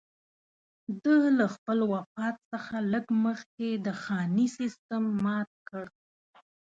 ده 1.03 1.15
له 1.37 1.45
خپل 1.55 1.79
وفات 1.93 2.35
څخه 2.51 2.75
لږ 2.93 3.05
مخکې 3.25 3.67
د 3.85 3.87
خاني 4.01 4.47
سېسټم 4.57 5.03
مات 5.23 5.49
کړ. 5.69 5.85